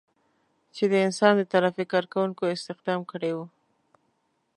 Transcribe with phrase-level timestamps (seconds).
[0.75, 3.45] چې د انسان د ترافیک کار کوونکو استخدام کړي وو.